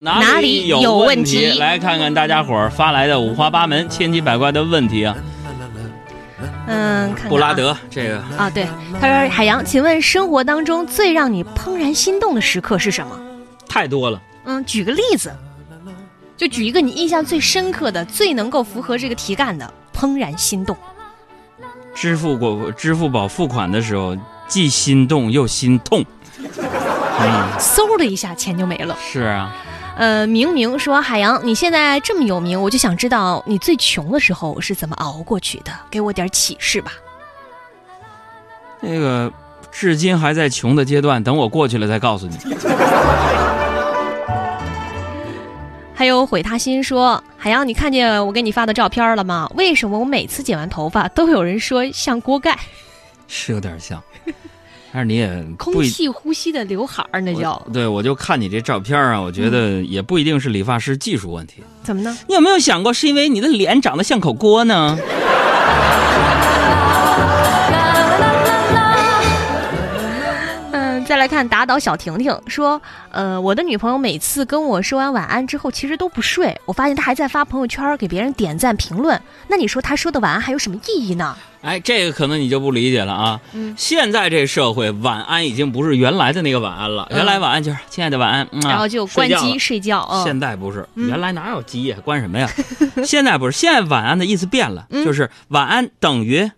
[0.00, 5.16] 哪里有有问问题来看看大家伙儿发来的五花八门、千奇百怪的问题啊！
[6.68, 8.68] 嗯，看看啊布拉德这个啊，对，
[9.00, 13.18] 他说海洋，请问生活当中最让你怦然心动的时刻是什么？
[13.68, 15.34] 太多了，嗯，举个例子，
[16.36, 20.76] 就举一个你印象最深刻的、最能够符合这个题干的怦然心动。
[21.92, 26.04] 支付过支付宝付款的时候，既心动又心痛。
[26.38, 28.96] 嗯， 嗖的一下钱就没了。
[29.00, 29.52] 是啊，
[29.98, 36.92] 呃，明明说海洋，你现在这么有名，我就想知道你最穷的时候是怎么熬过去的，给我点启示吧。
[38.80, 39.32] 那个
[39.72, 42.38] 至今还在穷的阶段，等我过去了再告诉你。
[45.92, 49.50] 还有毁他心说，海洋，你看见我给你发的照片了吗？
[49.56, 52.56] 为什么我每次剪完头发都有人说像锅盖？
[53.26, 54.00] 是有点像，
[54.92, 61.62] 但是你也空气呼吸的刘海儿，那叫对我就看你这照片啊，我觉得也不一定是理发师技术问题。
[61.82, 62.16] 怎么呢？
[62.26, 64.98] 你有没有想过，是因为你的脸长得像口锅呢？
[71.28, 76.58] 看打倒小婷婷说，呃，我的女朋友每次跟我说完晚安之后，其实都不睡。
[76.64, 79.20] 我发现她还在发朋友圈给别人点赞评论。
[79.48, 81.36] 那你说她说的晚安还有什么意义呢？
[81.60, 83.40] 哎，这个可能你就不理解了啊。
[83.52, 87.06] 嗯现在这社会，晚安已经不是原来的那个晚安了。
[87.10, 90.08] 嗯原来晚安就是亲爱的晚安，嗯啊然后就关机睡觉。
[90.10, 91.96] 嗯，现在不是，嗯原来哪有机呀？
[92.04, 92.48] 关什么呀？
[93.04, 96.50] 现在不是，现在晚安的意思变了，嗯就是晚安等于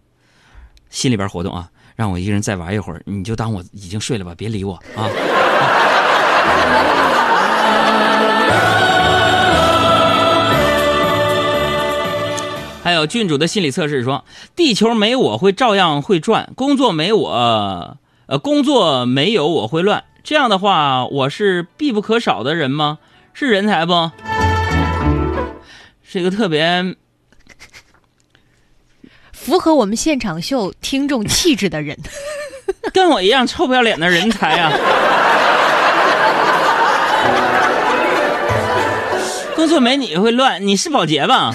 [0.90, 1.68] 心里边活动啊，
[2.00, 5.04] 让我一个人再玩一会儿，你就当我已经睡了吧，别理我啊。
[12.82, 14.24] 还有郡主的心理测试说，
[14.56, 20.04] 地球没我会照样会转，工作没我，呃，工作没有我会乱。
[20.24, 22.96] 这样的话，我是必不可少的人吗？
[23.34, 24.10] 是人才不？
[26.02, 26.96] 是一个特别
[29.40, 31.96] 符合我们现场秀听众气质的人。
[32.92, 34.72] 跟我一样臭不要脸的人才啊！
[39.56, 41.54] 工作没你会乱，你是保洁吧？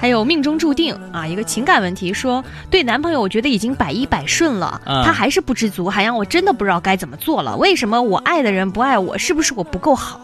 [0.00, 7.56] 还有命中注定啊，一个情感问题说，对男朋友我觉得已经百依百顺了，嗯他还是不知足，海洋我真的不知道该怎么做了。
[7.56, 9.16] 为什么我爱的人不爱我？
[9.18, 10.20] 是不是我不够好？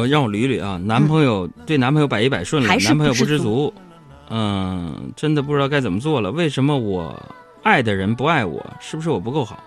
[0.00, 3.72] 呃，让我捋捋啊，男朋友、对男朋友百依百顺了，男朋友不不知足，
[4.28, 6.30] 嗯，真的不知道该怎么做了。
[6.30, 7.20] 为什么我
[7.62, 8.64] 爱的人不爱我？
[8.80, 9.62] 是不是我不够好？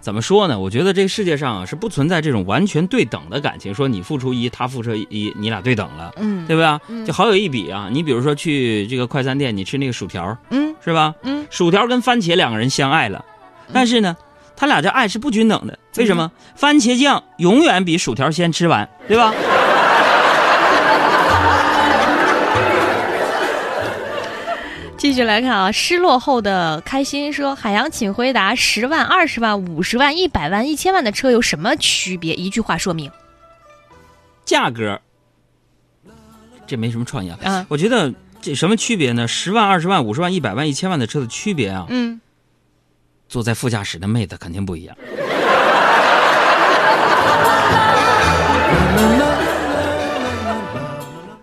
[0.00, 0.58] 怎么说呢？
[0.58, 6.80] 我觉得这个世界上啊是不存在这种完全对等的感情，说你付出一，他付出一，你俩对等了，嗯对吧？
[6.88, 7.88] 嗯就好有一比啊。
[7.90, 11.14] 你比如说去这个快餐店，你吃那个薯条，嗯是吧？
[11.22, 13.24] 嗯，薯条跟番茄两个人相爱了，
[13.72, 14.16] 但是呢，
[14.62, 15.76] 他俩这爱是不均等的。
[15.96, 16.30] 为什么？
[16.54, 19.34] 番茄酱永远比薯条先吃完，对吧？
[24.96, 32.32] 继续来看啊，失落后的开心说：“海洋，请回答，十万、二十万、五十万、一百万、一千万的车有什么区别？
[32.34, 33.10] 一句话说明。
[34.44, 35.00] 价格，
[36.68, 37.38] 这没什么创意啊。
[37.42, 39.26] 啊，我觉得这什么区别呢？
[39.26, 42.20] 十万、二十万、五十万、一百万、一千万的车的区别啊，嗯，
[43.32, 44.94] 坐在副驾驶的妹子肯定不一样。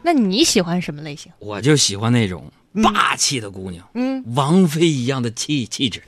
[0.04, 1.32] 那你喜欢什么类型？
[1.40, 2.44] 我就喜欢那种
[2.84, 6.04] 霸气的姑娘，嗯，王菲一样的气气质。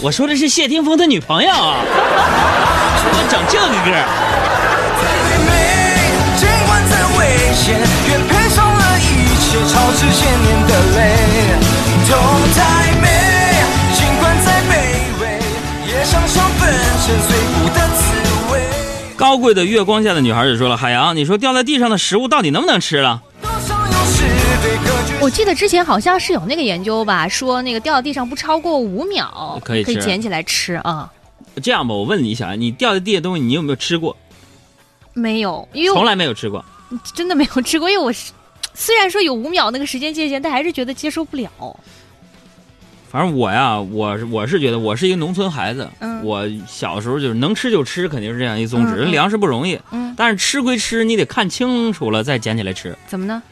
[0.00, 3.92] 我说的是谢霆锋的女朋友啊，我整这个歌。
[4.96, 5.04] 太
[5.44, 5.50] 美，
[6.38, 7.20] 尽管在危
[7.52, 7.76] 险，
[8.08, 9.04] 愿赔上了一
[9.44, 11.65] 切，超之千年的泪。
[12.08, 12.16] 痛
[12.54, 13.08] 太美，
[13.94, 14.70] 尽管再卑
[15.20, 15.40] 微，
[15.88, 18.60] 也想尝粉身碎骨的滋味。
[19.16, 23.20] 高贵的月光下的女孩就说了：“海洋，你说掉在地上的食物到底能不能吃了？
[25.20, 31.10] 我记得之前好像是有那个研究吧，说那个掉到地上不超过五秒可以吃捡起来吃啊。
[31.60, 34.16] 这样吧，我问你一下，你掉在地下的东西，你有没有吃过？
[35.12, 36.64] 没有，因为从来没有吃过。
[37.12, 38.30] 真的没有吃过，因为我是
[38.76, 41.50] 虽然说有五秒那个时间界限，但还是觉得接受不了。
[43.10, 48.96] 反正我呀，我是我是觉得我是一个农村孩子，嗯我小时候就是能吃就吃，肯定是这样一宗旨。
[48.96, 52.94] 嗯嗯粮食不容易，嗯，但是吃归吃，你得看清楚了再捡起来吃。
[53.06, 53.42] 怎么呢？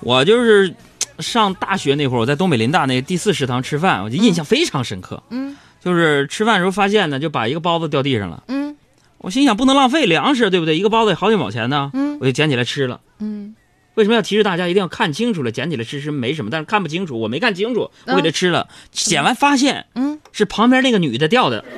[0.00, 0.72] 我就是
[1.18, 5.20] 上大学那会儿，我在东北林大那第四食堂吃饭，我就印象非常深刻。
[5.30, 8.44] 嗯就是吃饭的时候发现呢，就把一个包子掉地上了。
[8.48, 8.76] 嗯
[9.18, 10.76] 我心想不能浪费粮食，对不对？
[10.78, 13.00] 一个包子也好几毛钱呢，嗯我就捡起来吃了。
[13.18, 13.35] 嗯
[13.96, 21.64] 为什么要提示大家一定要看清楚了，捡起来吃吃没什么，但是看不清楚，我没看清楚，我给它吃了，捡完发现嗯，是旁边那个女的掉的。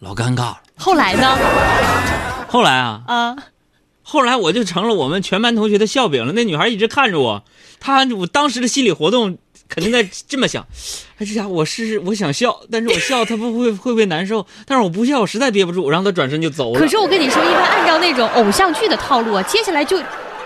[0.00, 0.60] 老尴尬了。
[0.76, 1.38] 后来呢？
[2.48, 3.36] 后来啊，啊，
[4.02, 6.32] 后来我就成了我们全班同学的笑柄了。
[6.34, 7.44] 那女孩一直看着我，
[7.80, 9.38] 她我当时的心理活动
[9.74, 10.66] 肯定在这么想：
[11.16, 14.46] 哎，这家伙我是我想笑，但是我笑他不会会不会难受？
[14.66, 16.78] 但是我不笑，我实在憋不住，然后他转身就走了。
[16.78, 19.98] 可是我跟你说，一般按照那种偶像剧的套路啊，接下来就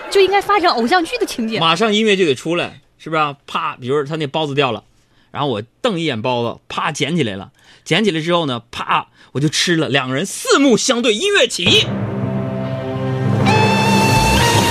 [0.08, 1.58] 就应该发生偶像剧的情节。
[1.58, 3.34] 马上音乐就得出来，是不是、啊？
[3.48, 4.84] 啪，比如他那包子掉了，
[5.32, 7.50] 然后我瞪一眼包子，啪捡起来了。
[7.84, 9.88] 捡起来之后呢，啪我就吃了。
[9.88, 11.84] 两个人四目相对，音乐起。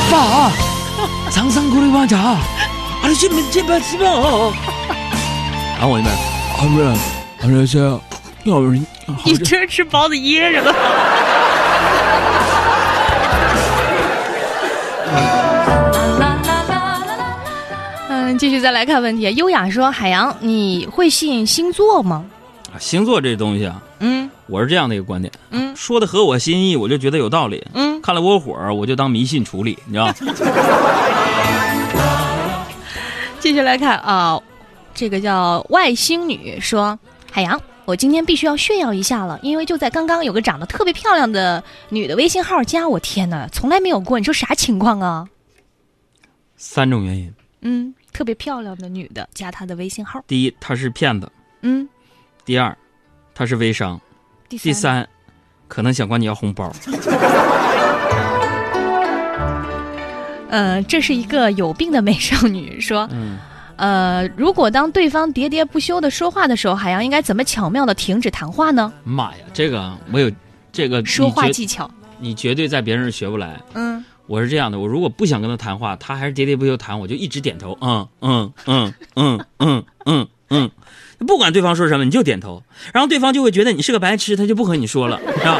[0.10, 0.52] 爸，
[1.30, 2.08] 长山过来玩
[3.14, 3.16] 家，
[5.80, 6.18] 啊我那边，
[6.58, 6.86] 好不是，
[7.40, 7.78] 好像是，
[8.44, 8.86] 要不然，
[9.24, 10.74] 你这吃包子噎着了。
[18.10, 19.34] 嗯，继续再来看问题。
[19.36, 22.24] 优雅说：“海洋，你会信星座吗
[22.80, 27.66] 星座这东西啊，？”嗯我是这样的一个观点，嗯说的合我心意，我就觉得有道理。
[27.74, 30.14] 嗯，看了窝火，我就当迷信处理，你知道吗？
[33.46, 34.42] 继续来看啊、
[34.96, 36.98] 这个叫外星女说
[37.32, 45.28] ：“海洋，我今天必须要炫耀一下了，因为就在刚刚有个长得特别漂亮的女的微信号加我，天哪，从来没有过，你说啥情况啊？
[46.58, 47.32] 三种原因：
[47.62, 51.28] 嗯，特别漂亮的女的加她的微信号，第一，她是骗子；
[51.62, 51.88] 嗯，
[52.46, 52.76] 第二，
[53.36, 54.00] 她是微商；
[54.50, 55.08] 第三，第三，
[55.68, 56.74] 可能想管你要红包。
[60.56, 63.38] 呃，这是一个有病的美少女说，嗯，
[63.76, 68.94] 呃，如果当对方喋喋不休的说话的时候，海洋应该怎么巧妙的停止谈话呢？
[69.04, 70.32] 妈呀，这个我有
[70.72, 73.60] 这个说话技巧，你绝对在别人学不来。
[73.74, 80.72] 嗯，我是这样的，我如果不想跟他谈话，他还是喋喋不休谈，我就一直点头，嗯嗯嗯嗯嗯嗯嗯，
[81.28, 82.64] 不管对方说什么，你就点头，
[82.94, 85.60] 然后对方就会觉得你是个白痴，他就不和你说了，是吧？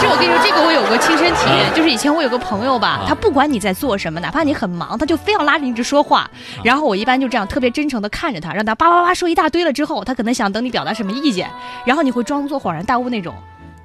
[0.00, 6.30] 不是，我跟你说，这个我有过亲身体验，啊就是以前我有个朋友吧，啊他不管你在做什么，哪怕你很忙，他就非要拉着你一直说话。
[6.64, 11.50] 然后我一般就这样特别真诚的看着他，让他叭叭叭说一大堆了之后，他可能想等你表达什么意见，
[11.84, 13.34] 然后你会装作恍然大悟那种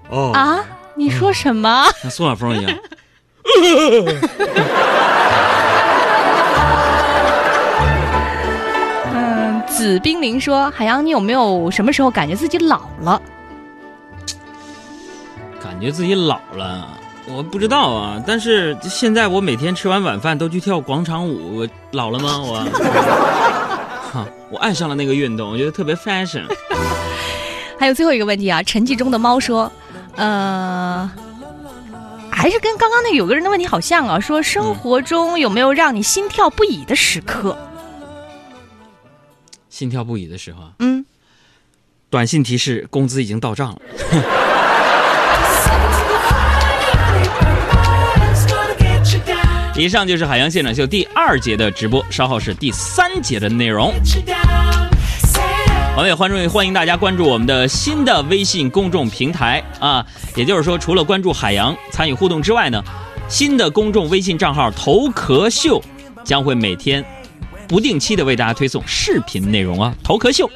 [0.10, 0.60] 哦，啊，
[0.96, 1.86] 你说什么？
[2.02, 2.72] 像宋晓峰一样。
[9.14, 13.22] 嗯，紫冰凌说，海洋，你有没有什么时候感觉自己老了？
[15.76, 16.88] 感觉自己老了，
[17.28, 18.24] 我不知道啊。
[18.26, 22.40] 但是现在我每天吃完晚饭都去跳广场舞，我老了吗？
[22.48, 22.64] 我，
[24.14, 26.46] 哈，我爱上了那个运动，我觉得特别 fashion。
[27.78, 29.70] 还有最后一个问题啊，沉寂中的猫说，
[30.16, 31.12] 呃，
[32.32, 37.58] 还是跟刚刚那个有个人的问题好像啊，说生活中有没有让你心跳不已的时刻？
[39.70, 41.06] 心跳不已的时候啊，嗯，
[42.10, 43.82] 短信提示工资已经到账了。
[49.78, 53.94] 以上就是海洋现场秀第二节的直播，稍后是第三节的内容。
[55.98, 62.82] 我们也欢迎欢迎大家关注我们的新的微信公众平台啊，也就是说，除了关注海洋参与互动之外呢，
[63.28, 65.84] 新的公众微信账号“头壳秀”
[66.24, 67.04] 将会每天
[67.68, 70.50] 不定期的为大家推送视频内容啊，头壳秀。